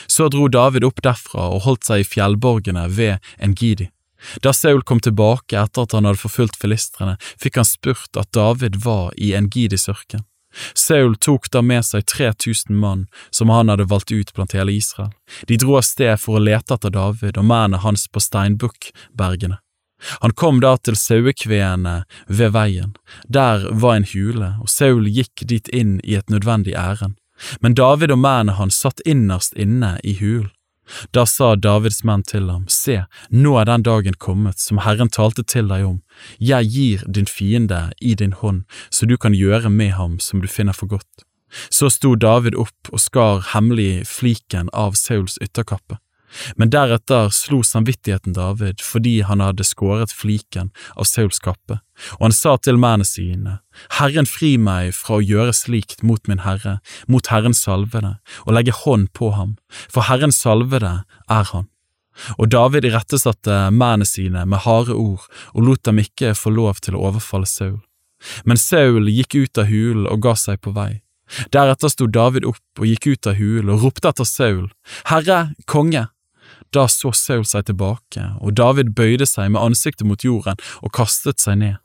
så 0.07 0.29
dro 0.33 0.49
David 0.49 0.85
opp 0.87 1.03
derfra 1.05 1.51
og 1.55 1.65
holdt 1.67 1.89
seg 1.89 2.05
i 2.05 2.09
fjellborgene 2.09 2.87
ved 2.89 3.19
Engidi. 3.39 3.91
Da 4.45 4.53
Saul 4.53 4.83
kom 4.83 5.01
tilbake 5.01 5.57
etter 5.57 5.87
at 5.87 5.95
han 5.97 6.05
hadde 6.05 6.21
forfulgt 6.21 6.59
filistrene, 6.61 7.17
fikk 7.41 7.57
han 7.57 7.69
spurt 7.69 8.19
at 8.21 8.29
David 8.37 8.83
var 8.85 9.15
i 9.17 9.33
Engidis 9.39 9.89
ørken. 9.89 10.27
Saul 10.75 11.15
tok 11.17 11.47
da 11.55 11.63
med 11.63 11.87
seg 11.87 12.07
3000 12.11 12.75
mann 12.75 13.07
som 13.31 13.53
han 13.55 13.71
hadde 13.71 13.87
valgt 13.91 14.11
ut 14.11 14.33
blant 14.35 14.55
hele 14.57 14.75
Israel. 14.75 15.13
De 15.47 15.57
dro 15.57 15.79
av 15.79 15.87
sted 15.87 16.19
for 16.19 16.39
å 16.39 16.45
lete 16.45 16.75
etter 16.75 16.91
David 16.95 17.39
og 17.39 17.47
mennene 17.47 17.83
hans 17.85 18.09
på 18.11 18.23
Steinbukkbergene. 18.23 19.61
Han 20.25 20.33
kom 20.33 20.63
da 20.65 20.77
til 20.81 20.97
sauekveene 20.97 22.05
ved 22.27 22.55
veien, 22.57 22.95
der 23.29 23.67
var 23.71 23.99
en 23.99 24.09
hule, 24.09 24.55
og 24.63 24.71
Saul 24.73 25.05
gikk 25.13 25.45
dit 25.45 25.69
inn 25.77 25.99
i 26.01 26.17
et 26.17 26.33
nødvendig 26.33 26.73
ærend, 26.73 27.19
men 27.61 27.75
David 27.75 28.13
og 28.15 28.23
mennene 28.23 28.57
hans 28.59 28.81
satt 28.81 29.03
innerst 29.07 29.57
inne 29.57 29.99
i 30.05 30.17
hul. 30.21 30.49
Da 31.15 31.25
sa 31.27 31.55
Davids 31.55 32.03
menn 32.05 32.25
til 32.27 32.49
ham, 32.51 32.67
Se, 32.69 33.05
nå 33.31 33.55
er 33.61 33.69
den 33.69 33.85
dagen 33.87 34.17
kommet 34.19 34.59
som 34.59 34.83
Herren 34.83 35.11
talte 35.13 35.45
til 35.47 35.71
deg 35.71 35.87
om, 35.87 36.01
jeg 36.39 36.71
gir 36.75 37.05
din 37.07 37.31
fiende 37.31 37.91
i 38.01 38.17
din 38.19 38.35
hånd, 38.35 38.65
så 38.91 39.07
du 39.07 39.17
kan 39.17 39.37
gjøre 39.37 39.71
med 39.71 39.95
ham 39.99 40.19
som 40.19 40.43
du 40.43 40.49
finner 40.51 40.75
for 40.77 40.91
godt. 40.91 41.27
Så 41.71 41.91
sto 41.91 42.15
David 42.15 42.55
opp 42.59 42.91
og 42.93 43.03
skar 43.03 43.43
hemmelig 43.55 44.07
fliken 44.07 44.71
av 44.73 44.99
Sauls 44.99 45.39
ytterkappe. 45.43 45.99
Men 46.57 46.71
deretter 46.71 47.31
slo 47.35 47.61
samvittigheten 47.67 48.35
David 48.37 48.83
fordi 48.85 49.21
han 49.27 49.43
hadde 49.45 49.67
skåret 49.67 50.13
fliken 50.15 50.71
av 50.97 51.09
Sauls 51.11 51.43
kappe, 51.43 51.81
og 52.19 52.29
han 52.29 52.37
sa 52.37 52.57
til 52.59 52.79
mennene 52.81 53.09
sine, 53.09 53.59
Herren 53.99 54.29
fri 54.29 54.55
meg 54.61 54.95
fra 54.97 55.19
å 55.19 55.25
gjøre 55.25 55.55
slikt 55.57 56.05
mot 56.07 56.23
min 56.31 56.45
herre, 56.45 56.79
mot 57.09 57.27
Herrens 57.33 57.65
salvede, 57.67 58.17
og 58.47 58.55
legge 58.57 58.77
hånd 58.85 59.11
på 59.17 59.33
ham, 59.37 59.57
for 59.89 60.09
Herrens 60.09 60.41
salvede 60.41 61.01
er 61.29 61.53
han. 61.53 61.69
Og 62.37 62.51
David 62.53 62.85
irettesatte 62.89 63.69
mennene 63.73 64.09
sine 64.09 64.45
med 64.49 64.65
harde 64.67 64.97
ord 64.97 65.25
og 65.55 65.63
lot 65.65 65.85
dem 65.87 66.01
ikke 66.03 66.35
få 66.37 66.53
lov 66.53 66.83
til 66.85 66.97
å 66.97 67.07
overfalle 67.11 67.49
Saul. 67.49 67.79
Men 68.45 68.61
Saul 68.61 69.09
gikk 69.09 69.39
ut 69.39 69.61
av 69.61 69.71
hulen 69.71 70.09
og 70.11 70.21
ga 70.27 70.35
seg 70.37 70.61
på 70.61 70.75
vei. 70.77 71.01
Deretter 71.55 71.93
sto 71.93 72.09
David 72.11 72.45
opp 72.49 72.83
og 72.83 72.89
gikk 72.89 73.13
ut 73.15 73.31
av 73.31 73.39
hulen 73.39 73.71
og 73.73 73.87
ropte 73.87 74.11
etter 74.11 74.29
Saul, 74.29 74.67
Herre, 75.09 75.53
konge! 75.71 76.09
Da 76.75 76.87
så 76.87 77.11
Saul 77.17 77.45
seg 77.49 77.67
tilbake, 77.67 78.23
og 78.39 78.55
David 78.55 78.95
bøyde 78.95 79.27
seg 79.27 79.51
med 79.51 79.63
ansiktet 79.63 80.07
mot 80.07 80.23
jorden 80.23 80.61
og 80.81 80.93
kastet 80.95 81.43
seg 81.43 81.59
ned. 81.65 81.81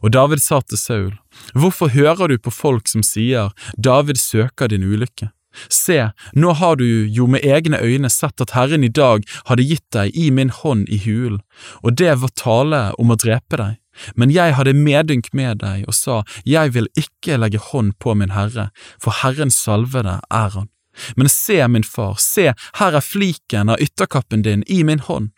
Og 0.00 0.12
David 0.14 0.40
sa 0.40 0.60
til 0.62 0.78
Saul, 0.78 1.12
Hvorfor 1.54 1.90
hører 1.92 2.30
du 2.30 2.38
på 2.38 2.52
folk 2.54 2.88
som 2.88 3.02
sier 3.02 3.50
David 3.76 4.20
søker 4.20 4.70
din 4.72 4.86
ulykke? 4.86 5.32
Se, 5.68 5.98
nå 6.32 6.54
har 6.56 6.78
du 6.80 6.86
jo 7.12 7.26
med 7.28 7.44
egne 7.44 7.76
øyne 7.82 8.08
sett 8.08 8.40
at 8.40 8.54
Herren 8.56 8.84
i 8.86 8.88
dag 8.88 9.26
hadde 9.50 9.66
gitt 9.68 9.84
deg 9.92 10.16
i 10.16 10.30
min 10.32 10.48
hånd 10.48 10.88
i 10.88 10.96
hulen, 11.04 11.42
og 11.84 11.98
det 12.00 12.14
var 12.22 12.32
tale 12.40 12.82
om 12.96 13.12
å 13.12 13.18
drepe 13.20 13.60
deg. 13.60 13.76
Men 14.16 14.32
jeg 14.32 14.56
hadde 14.56 14.72
medynk 14.72 15.28
med 15.36 15.60
deg 15.60 15.84
og 15.84 15.92
sa, 15.92 16.22
Jeg 16.48 16.72
vil 16.72 16.88
ikke 16.96 17.36
legge 17.36 17.60
hånd 17.60 17.98
på 18.00 18.14
min 18.16 18.32
Herre, 18.32 18.70
for 18.96 19.12
Herrens 19.20 19.60
salvede 19.60 20.22
er 20.30 20.56
han. 20.56 20.71
Men 21.16 21.30
se, 21.32 21.60
min 21.68 21.86
far, 21.86 22.18
se, 22.20 22.52
her 22.80 22.98
er 22.98 23.04
fliken 23.04 23.72
av 23.72 23.82
ytterkappen 23.82 24.44
din 24.46 24.64
i 24.66 24.82
min 24.84 25.02
hånd. 25.02 25.32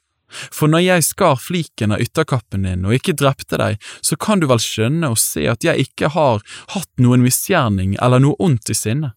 For 0.50 0.70
når 0.70 0.82
jeg 0.82 1.04
skar 1.06 1.36
fliken 1.38 1.94
av 1.94 2.02
ytterkappen 2.02 2.64
din 2.66 2.86
og 2.88 2.96
ikke 2.96 3.14
drepte 3.18 3.58
deg, 3.60 3.82
så 4.02 4.18
kan 4.18 4.40
du 4.42 4.48
vel 4.50 4.62
skjønne 4.62 5.12
og 5.12 5.20
se 5.20 5.46
at 5.50 5.66
jeg 5.66 5.88
ikke 5.88 6.10
har 6.16 6.42
hatt 6.74 6.90
noen 6.98 7.22
misgjerning 7.22 7.94
eller 8.02 8.22
noe 8.24 8.38
ondt 8.42 8.72
i 8.72 8.78
sinne. 8.78 9.14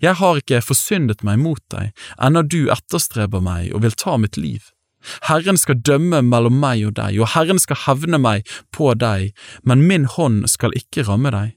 Jeg 0.00 0.16
har 0.18 0.40
ikke 0.40 0.64
forsyndet 0.64 1.22
meg 1.26 1.38
mot 1.42 1.60
deg, 1.72 1.92
ennå 2.16 2.42
du 2.42 2.72
etterstreber 2.72 3.44
meg 3.44 3.74
og 3.76 3.84
vil 3.84 3.96
ta 3.98 4.16
mitt 4.18 4.38
liv. 4.40 4.72
Herren 5.28 5.58
skal 5.60 5.82
dømme 5.86 6.22
mellom 6.24 6.56
meg 6.58 6.82
og 6.88 6.96
deg, 6.96 7.20
og 7.20 7.30
Herren 7.36 7.60
skal 7.62 7.78
hevne 7.84 8.18
meg 8.18 8.48
på 8.74 8.94
deg, 8.98 9.36
men 9.62 9.84
min 9.86 10.08
hånd 10.16 10.46
skal 10.50 10.74
ikke 10.74 11.06
ramme 11.06 11.30
deg. 11.34 11.54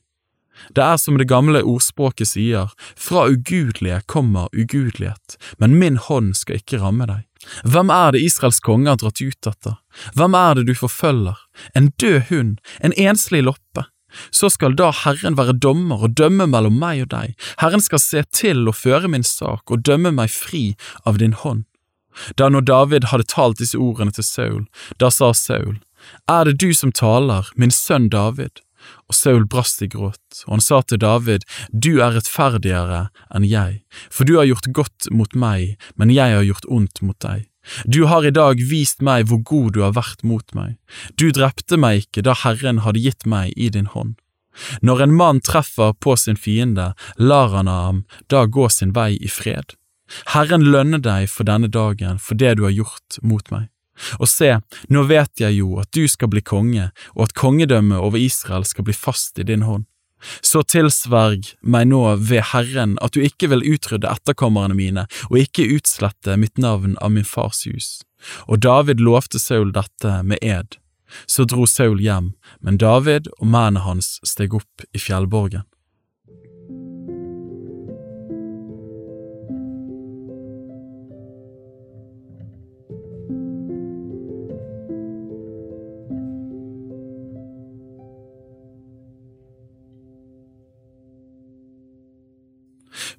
Det 0.75 0.83
er 0.83 0.97
som 0.97 1.17
det 1.17 1.29
gamle 1.29 1.61
ordspråket 1.63 2.33
sier, 2.33 2.73
fra 2.95 3.27
ugudelige 3.31 4.01
kommer 4.11 4.49
ugudelighet, 4.53 5.37
men 5.57 5.77
min 5.79 5.97
hånd 5.97 6.35
skal 6.39 6.59
ikke 6.61 6.81
ramme 6.83 7.07
deg. 7.09 7.25
Hvem 7.63 7.91
er 7.93 8.13
det 8.13 8.23
Israels 8.25 8.59
konge 8.59 8.91
har 8.91 8.99
dratt 8.99 9.21
ut 9.21 9.47
etter? 9.47 9.77
Hvem 10.17 10.35
er 10.35 10.59
det 10.59 10.67
du 10.67 10.75
forfølger? 10.75 11.39
En 11.75 11.91
død 12.01 12.19
hund, 12.29 12.59
en 12.83 12.93
enslig 12.97 13.43
loppe. 13.47 13.87
Så 14.31 14.49
skal 14.49 14.75
da 14.75 14.89
Herren 15.03 15.37
være 15.37 15.53
dommer 15.53 16.03
og 16.07 16.15
dømme 16.17 16.47
mellom 16.49 16.79
meg 16.81 17.03
og 17.05 17.11
deg, 17.13 17.35
Herren 17.61 17.83
skal 17.83 18.01
se 18.01 18.23
til 18.33 18.67
og 18.67 18.77
føre 18.77 19.11
min 19.11 19.25
sak 19.25 19.69
og 19.69 19.83
dømme 19.85 20.11
meg 20.15 20.33
fri 20.33 20.73
av 21.05 21.21
din 21.21 21.37
hånd. 21.37 21.65
Da 22.35 22.49
når 22.49 22.65
David 22.67 23.09
hadde 23.11 23.29
talt 23.29 23.61
disse 23.61 23.77
ordene 23.77 24.11
til 24.11 24.25
Saul, 24.25 24.63
da 24.99 25.11
sa 25.13 25.31
Saul, 25.33 25.77
Er 26.27 26.45
det 26.45 26.59
du 26.59 26.73
som 26.73 26.91
taler, 26.91 27.51
min 27.55 27.71
sønn 27.71 28.09
David? 28.09 28.63
Og 29.10 29.17
Saul 29.17 29.46
brast 29.50 29.81
i 29.81 29.89
gråt, 29.91 30.43
og 30.48 30.58
han 30.58 30.63
sa 30.63 30.81
til 30.81 31.01
David, 31.01 31.46
Du 31.72 32.00
er 32.00 32.15
rettferdigere 32.15 33.08
enn 33.36 33.48
jeg, 33.48 33.81
for 34.10 34.29
du 34.29 34.38
har 34.38 34.50
gjort 34.50 34.72
godt 34.74 35.10
mot 35.12 35.34
meg, 35.36 35.77
men 35.96 36.13
jeg 36.13 36.36
har 36.36 36.46
gjort 36.48 36.69
ondt 36.69 37.01
mot 37.01 37.19
deg. 37.24 37.48
Du 37.86 38.05
har 38.10 38.25
i 38.25 38.34
dag 38.34 38.62
vist 38.69 39.03
meg 39.05 39.27
hvor 39.29 39.41
god 39.46 39.74
du 39.75 39.81
har 39.84 39.93
vært 39.98 40.24
mot 40.24 40.55
meg. 40.58 40.77
Du 41.19 41.29
drepte 41.36 41.77
meg 41.77 42.05
ikke 42.05 42.24
da 42.25 42.34
Herren 42.38 42.81
hadde 42.86 43.03
gitt 43.03 43.27
meg 43.29 43.53
i 43.58 43.69
din 43.69 43.89
hånd. 43.93 44.15
Når 44.81 45.03
en 45.05 45.15
mann 45.15 45.41
treffer 45.46 45.93
på 45.93 46.15
sin 46.17 46.39
fiende, 46.39 46.93
lar 47.17 47.53
han 47.53 47.69
ham 47.69 48.03
da 48.27 48.46
gå 48.46 48.67
sin 48.74 48.96
vei 48.96 49.13
i 49.15 49.29
fred. 49.31 49.75
Herren 50.34 50.65
lønner 50.74 51.01
deg 51.03 51.29
for 51.29 51.46
denne 51.46 51.69
dagen 51.69 52.17
for 52.17 52.39
det 52.39 52.58
du 52.58 52.65
har 52.65 52.74
gjort 52.74 53.19
mot 53.22 53.46
meg. 53.53 53.69
Og 54.19 54.29
se, 54.31 54.55
nå 54.89 55.05
vet 55.09 55.41
jeg 55.41 55.59
jo 55.59 55.79
at 55.81 55.91
du 55.95 56.05
skal 56.07 56.31
bli 56.31 56.43
konge, 56.45 56.89
og 57.15 57.29
at 57.29 57.37
kongedømmet 57.37 57.99
over 57.99 58.19
Israel 58.21 58.65
skal 58.67 58.87
bli 58.87 58.95
fast 58.95 59.39
i 59.39 59.47
din 59.47 59.65
hånd. 59.67 59.87
Så 60.43 60.65
tilsverg 60.67 61.53
meg 61.63 61.87
nå 61.91 62.01
ved 62.19 62.49
Herren 62.51 62.97
at 63.03 63.15
du 63.15 63.23
ikke 63.23 63.47
vil 63.53 63.63
utrydde 63.63 64.09
etterkommerne 64.11 64.75
mine 64.75 65.05
og 65.29 65.39
ikke 65.39 65.69
utslette 65.77 66.35
mitt 66.39 66.59
navn 66.59 66.97
av 66.99 67.13
min 67.15 67.27
fars 67.27 67.63
hus. 67.69 68.01
Og 68.51 68.59
David 68.65 68.99
lovte 68.99 69.39
Saul 69.39 69.71
dette 69.75 70.19
med 70.27 70.43
ed. 70.43 70.75
Så 71.25 71.47
dro 71.47 71.65
Saul 71.65 72.01
hjem, 72.03 72.33
men 72.59 72.77
David 72.77 73.31
og 73.39 73.47
mennene 73.47 73.85
hans 73.85 74.17
steg 74.27 74.53
opp 74.53 74.83
i 74.91 74.99
fjellborgen. 75.01 75.63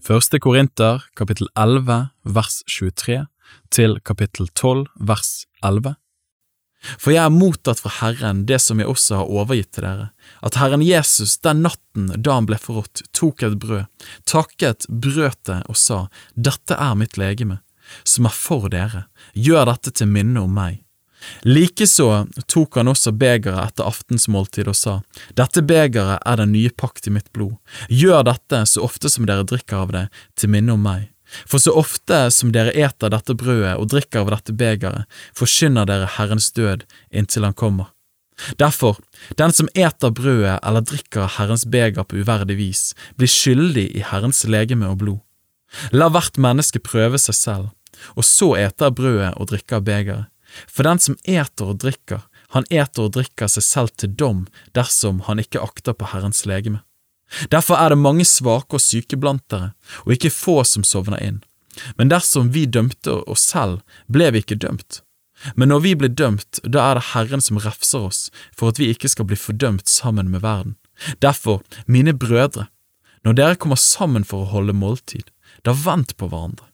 Første 0.01 0.39
Korinter 0.41 1.03
kapittel 1.13 1.51
11 1.61 2.09
vers 2.25 2.63
23 2.73 3.27
til 3.75 3.99
kapittel 4.01 4.49
12 4.57 4.87
vers 4.97 5.45
11. 5.61 5.93
For 6.97 7.13
jeg 7.13 7.21
har 7.27 7.35
mottatt 7.35 7.83
fra 7.83 7.93
Herren 7.99 8.47
det 8.49 8.63
som 8.65 8.81
jeg 8.81 8.89
også 8.89 9.19
har 9.21 9.33
overgitt 9.33 9.75
til 9.77 9.85
dere, 9.85 10.07
at 10.41 10.57
Herren 10.57 10.81
Jesus 10.81 11.37
den 11.45 11.61
natten 11.67 12.09
da 12.17 12.39
han 12.39 12.49
ble 12.49 12.57
forrådt, 12.57 13.05
tok 13.13 13.45
et 13.45 13.59
brød, 13.61 13.85
takket, 14.25 14.89
brøt 14.89 15.43
det 15.45 15.61
og 15.69 15.77
sa, 15.77 16.07
Dette 16.33 16.81
er 16.81 16.97
mitt 16.97 17.21
legeme, 17.21 17.61
som 18.01 18.25
er 18.31 18.33
for 18.33 18.73
dere, 18.73 19.05
gjør 19.37 19.69
dette 19.75 19.93
til 20.01 20.09
minne 20.09 20.41
om 20.41 20.57
meg. 20.57 20.81
Likeså 21.45 22.27
tok 22.47 22.81
han 22.81 22.91
også 22.91 23.13
begeret 23.17 23.61
etter 23.71 23.89
aftensmåltid 23.89 24.71
og 24.71 24.77
sa, 24.77 24.97
Dette 25.37 25.63
begeret 25.67 26.21
er 26.25 26.41
den 26.41 26.53
nye 26.55 26.73
pakt 26.73 27.09
i 27.09 27.15
mitt 27.15 27.31
blod, 27.37 27.57
gjør 27.89 28.25
dette 28.31 28.65
så 28.67 28.85
ofte 28.87 29.13
som 29.13 29.29
dere 29.29 29.47
drikker 29.49 29.85
av 29.85 29.95
det, 29.97 30.05
til 30.39 30.53
minne 30.53 30.77
om 30.77 30.85
meg. 30.85 31.09
For 31.47 31.63
så 31.63 31.77
ofte 31.79 32.25
som 32.35 32.51
dere 32.55 32.75
eter 32.75 33.13
dette 33.13 33.37
brødet 33.39 33.77
og 33.79 33.91
drikker 33.93 34.25
av 34.25 34.35
dette 34.35 34.55
begeret, 34.57 35.07
forkynner 35.37 35.87
dere 35.87 36.11
Herrens 36.17 36.51
død 36.57 36.87
inntil 37.15 37.47
han 37.47 37.57
kommer. 37.57 37.93
Derfor, 38.59 38.97
den 39.37 39.53
som 39.53 39.69
eter 39.77 40.11
brødet 40.17 40.59
eller 40.65 40.85
drikker 40.87 41.29
Herrens 41.37 41.67
beger 41.69 42.07
på 42.09 42.23
uverdig 42.23 42.57
vis, 42.59 42.83
blir 43.21 43.31
skyldig 43.31 43.91
i 43.97 44.05
Herrens 44.07 44.47
legeme 44.49 44.89
og 44.89 45.03
blod. 45.05 45.21
La 45.95 46.09
hvert 46.11 46.41
menneske 46.41 46.83
prøve 46.83 47.21
seg 47.21 47.37
selv, 47.37 47.69
og 48.17 48.27
så 48.27 48.55
eter 48.59 48.95
brødet 48.97 49.35
og 49.37 49.53
drikker 49.53 49.79
av 49.79 49.87
begeret. 49.87 50.31
For 50.67 50.87
den 50.87 50.99
som 51.03 51.19
eter 51.25 51.73
og 51.73 51.81
drikker, 51.85 52.25
han 52.55 52.67
eter 52.71 53.07
og 53.07 53.15
drikker 53.15 53.51
seg 53.51 53.67
selv 53.67 53.93
til 53.97 54.15
dom 54.19 54.47
dersom 54.77 55.23
han 55.29 55.43
ikke 55.43 55.63
akter 55.63 55.95
på 55.95 56.11
Herrens 56.13 56.43
legeme. 56.49 56.83
Derfor 57.51 57.79
er 57.79 57.93
det 57.93 58.03
mange 58.03 58.27
svake 58.27 58.75
og 58.75 58.83
syke 58.83 59.19
blant 59.21 59.45
dere, 59.53 59.71
og 60.03 60.17
ikke 60.17 60.33
få 60.35 60.61
som 60.67 60.83
sovner 60.87 61.21
inn. 61.23 61.39
Men 61.95 62.11
dersom 62.11 62.51
vi 62.51 62.65
dømte 62.67 63.21
oss 63.31 63.45
selv, 63.53 63.85
ble 64.11 64.33
vi 64.35 64.43
ikke 64.43 64.59
dømt. 64.59 65.05
Men 65.55 65.71
når 65.73 65.85
vi 65.87 65.95
blir 65.97 66.13
dømt, 66.13 66.61
da 66.67 66.91
er 66.91 66.99
det 66.99 67.11
Herren 67.15 67.41
som 67.41 67.61
refser 67.63 68.11
oss 68.11 68.21
for 68.51 68.73
at 68.73 68.81
vi 68.83 68.91
ikke 68.93 69.09
skal 69.09 69.29
bli 69.31 69.39
fordømt 69.39 69.89
sammen 69.89 70.29
med 70.33 70.43
verden. 70.45 70.75
Derfor, 71.23 71.63
mine 71.87 72.13
brødre, 72.13 72.67
når 73.25 73.39
dere 73.39 73.61
kommer 73.61 73.81
sammen 73.81 74.27
for 74.27 74.45
å 74.45 74.51
holde 74.53 74.77
måltid, 74.77 75.31
da 75.65 75.73
vent 75.77 76.17
på 76.21 76.29
hverandre. 76.29 76.67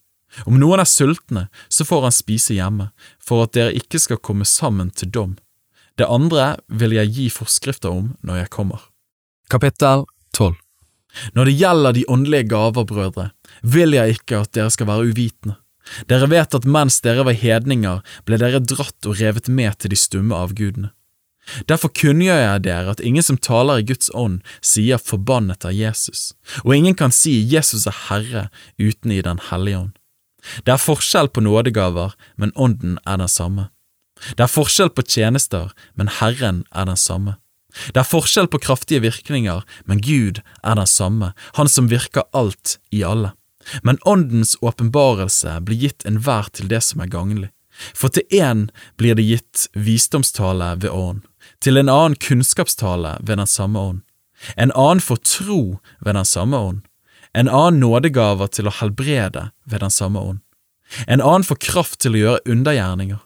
Om 0.44 0.58
noen 0.60 0.82
er 0.82 0.88
sultne, 0.90 1.46
så 1.68 1.86
får 1.88 2.08
han 2.08 2.14
spise 2.14 2.56
hjemme, 2.58 2.90
for 3.22 3.46
at 3.46 3.54
dere 3.56 3.76
ikke 3.78 4.00
skal 4.02 4.20
komme 4.20 4.44
sammen 4.44 4.90
til 4.90 5.10
dom. 5.14 5.36
Det 5.96 6.08
andre 6.12 6.56
vil 6.68 6.92
jeg 6.98 7.12
gi 7.16 7.26
forskrifter 7.32 7.92
om 7.92 8.12
når 8.26 8.42
jeg 8.42 8.52
kommer. 8.52 8.82
Kapittel 9.48 10.04
12 10.36 10.56
Når 11.32 11.48
det 11.48 11.54
gjelder 11.56 11.96
de 11.96 12.04
åndelige 12.12 12.48
gaver, 12.50 12.84
brødre, 12.84 13.30
vil 13.62 13.96
jeg 13.96 14.18
ikke 14.18 14.42
at 14.42 14.52
dere 14.52 14.74
skal 14.74 14.90
være 14.90 15.08
uvitende. 15.08 15.56
Dere 16.10 16.26
vet 16.28 16.54
at 16.54 16.66
mens 16.66 16.98
dere 17.00 17.24
var 17.24 17.38
hedninger, 17.38 18.02
ble 18.26 18.38
dere 18.42 18.60
dratt 18.60 19.06
og 19.06 19.20
revet 19.20 19.48
med 19.48 19.78
til 19.78 19.94
de 19.94 19.98
stumme 19.98 20.36
avgudene. 20.36 20.90
Derfor 21.70 21.92
kunngjør 21.94 22.40
jeg 22.40 22.64
dere 22.64 22.92
at 22.96 23.02
ingen 23.06 23.22
som 23.22 23.38
taler 23.38 23.78
i 23.78 23.86
Guds 23.86 24.10
ånd, 24.18 24.40
sier 24.58 24.98
forbannet 24.98 25.64
av 25.64 25.76
Jesus, 25.76 26.32
og 26.64 26.74
ingen 26.74 26.96
kan 26.98 27.14
si 27.14 27.38
Jesus 27.38 27.86
er 27.86 27.94
Herre 28.08 28.48
uten 28.82 29.14
i 29.14 29.22
Den 29.22 29.38
hellige 29.50 29.84
ånd. 29.86 29.94
Det 30.64 30.74
er 30.74 30.82
forskjell 30.82 31.28
på 31.28 31.42
nådegaver, 31.44 32.14
men 32.36 32.52
ånden 32.54 32.98
er 33.06 33.18
den 33.22 33.28
samme. 33.28 33.68
Det 34.36 34.46
er 34.46 34.52
forskjell 34.52 34.90
på 34.90 35.04
tjenester, 35.04 35.72
men 35.94 36.08
Herren 36.08 36.64
er 36.72 36.88
den 36.88 36.96
samme. 37.00 37.36
Det 37.92 38.00
er 38.00 38.08
forskjell 38.08 38.48
på 38.48 38.60
kraftige 38.64 39.02
virkninger, 39.04 39.64
men 39.84 40.00
Gud 40.00 40.40
er 40.64 40.74
den 40.78 40.86
samme, 40.86 41.32
Han 41.54 41.68
som 41.68 41.90
virker 41.90 42.24
alt 42.32 42.78
i 42.90 43.02
alle. 43.04 43.32
Men 43.82 43.98
Åndens 44.06 44.56
åpenbarelse 44.62 45.60
blir 45.60 45.76
gitt 45.76 46.06
enhver 46.06 46.48
til 46.52 46.68
det 46.68 46.82
som 46.82 47.00
er 47.00 47.10
gagnlig. 47.12 47.50
For 47.94 48.08
til 48.08 48.24
én 48.32 48.68
blir 48.96 49.14
det 49.14 49.26
gitt 49.26 49.68
visdomstale 49.74 50.76
ved 50.80 50.90
ånd, 50.90 51.22
til 51.60 51.76
en 51.76 51.88
annen 51.92 52.16
kunnskapstale 52.16 53.18
ved 53.20 53.36
den 53.36 53.46
samme 53.46 53.78
ånd, 53.78 54.02
en 54.56 54.72
annen 54.72 55.00
får 55.00 55.20
tro 55.24 55.78
ved 56.00 56.14
den 56.14 56.24
samme 56.24 56.56
ånd, 56.56 56.80
en 57.36 57.50
annen 57.52 57.82
nådegaver 57.82 58.48
til 58.48 58.68
å 58.68 58.74
helbrede 58.78 59.50
ved 59.68 59.84
den 59.84 59.92
samme 59.92 60.22
ånd, 60.22 60.42
en 61.06 61.20
annen 61.20 61.44
får 61.44 61.60
kraft 61.68 62.00
til 62.00 62.16
å 62.16 62.22
gjøre 62.22 62.54
undergjerninger, 62.56 63.20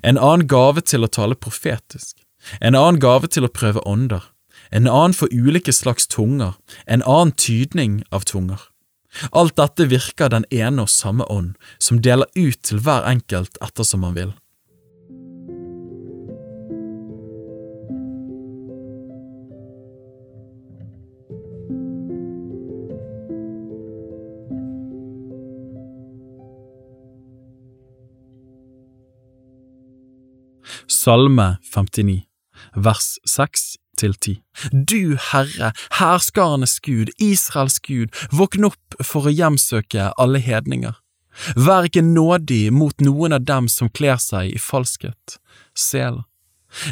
en 0.00 0.18
annen 0.18 0.46
gave 0.48 0.84
til 0.86 1.04
å 1.04 1.12
tale 1.12 1.36
profetisk, 1.36 2.16
en 2.60 2.78
annen 2.78 3.00
gave 3.02 3.28
til 3.28 3.44
å 3.44 3.52
prøve 3.52 3.84
ånder, 3.84 4.24
en 4.70 4.88
annen 4.88 5.16
for 5.16 5.32
ulike 5.34 5.74
slags 5.74 6.08
tunger, 6.08 6.54
en 6.86 7.02
annen 7.02 7.34
tydning 7.36 8.00
av 8.14 8.24
tunger. 8.30 8.60
Alt 9.34 9.56
dette 9.58 9.88
virker 9.90 10.30
den 10.30 10.46
ene 10.54 10.86
og 10.86 10.92
samme 10.92 11.26
ånd, 11.26 11.56
som 11.82 11.98
deler 11.98 12.30
ut 12.38 12.60
til 12.62 12.78
hver 12.84 13.08
enkelt 13.10 13.58
ettersom 13.60 14.06
han 14.06 14.16
vil. 14.16 14.32
Salme 30.90 31.58
59, 31.62 32.24
vers 32.74 33.18
6 33.24 33.76
til 33.96 34.14
10. 34.14 34.40
Du 34.72 35.14
Herre, 35.30 35.70
herskarenes 36.00 36.80
Gud, 36.82 37.12
Israels 37.22 37.78
Gud, 37.78 38.10
våkn 38.34 38.66
opp 38.66 38.96
for 38.98 39.28
å 39.28 39.34
hjemsøke 39.34 40.08
alle 40.18 40.42
hedninger. 40.42 40.98
Vær 41.54 41.86
ikke 41.86 42.02
nådig 42.02 42.72
mot 42.74 43.06
noen 43.06 43.38
av 43.38 43.46
dem 43.46 43.70
som 43.70 43.92
kler 43.94 44.18
seg 44.18 44.50
i 44.50 44.58
falskhet. 44.58 45.38
Sel. 45.78 46.24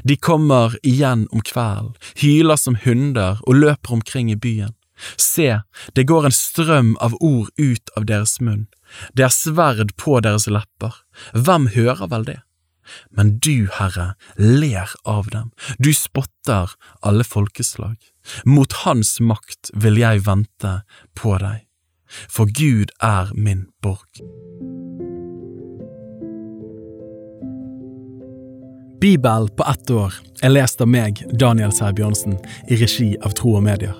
De 0.07 0.15
kommer 0.15 0.79
igjen 0.87 1.27
om 1.35 1.43
kvelden, 1.43 1.97
hyler 2.23 2.59
som 2.59 2.79
hunder 2.87 3.43
og 3.51 3.59
løper 3.65 3.99
omkring 3.99 4.31
i 4.31 4.39
byen. 4.39 4.77
Se, 5.19 5.61
det 5.99 6.07
går 6.07 6.31
en 6.31 6.35
strøm 6.35 6.95
av 7.03 7.19
ord 7.19 7.51
ut 7.59 7.95
av 7.99 8.07
deres 8.07 8.39
munn, 8.39 8.67
det 9.15 9.27
er 9.27 9.35
sverd 9.35 9.95
på 9.99 10.19
deres 10.23 10.49
lepper, 10.51 10.95
hvem 11.35 11.69
hører 11.75 12.11
vel 12.11 12.27
det? 12.27 12.41
Men 13.11 13.37
du, 13.45 13.69
Herre, 13.79 14.15
ler 14.37 14.93
av 15.05 15.31
dem, 15.35 15.51
du 15.79 15.93
spotter 15.97 16.75
alle 17.03 17.25
folkeslag. 17.25 17.97
Mot 18.45 18.73
Hans 18.85 19.19
makt 19.21 19.73
vil 19.75 20.01
jeg 20.01 20.27
vente 20.27 20.81
på 21.19 21.37
deg, 21.43 21.65
for 22.29 22.51
Gud 22.51 22.93
er 23.05 23.33
min 23.35 23.67
borg. 23.83 24.23
Bibel 29.01 29.49
på 29.49 29.65
ett 29.71 29.91
år 29.91 30.15
er 30.43 30.51
lest 30.51 30.81
av 30.83 30.91
meg, 30.91 31.23
Daniel 31.39 31.71
Sæbjørnsen, 31.73 32.35
i 32.67 32.81
regi 32.81 33.13
av 33.23 33.37
Tro 33.39 33.55
og 33.61 33.63
Medier. 33.69 33.95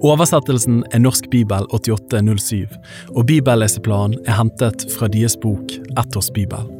Oversettelsen 0.00 0.82
er 0.92 1.04
Norsk 1.04 1.28
bibel 1.32 1.68
8807, 1.76 2.66
og 3.12 3.26
bibelleseplanen 3.28 4.20
er 4.26 4.40
hentet 4.40 4.88
fra 4.96 5.12
deres 5.12 5.36
bok 5.40 5.76
Ett 5.98 6.16
års 6.16 6.32
bibel. 6.32 6.79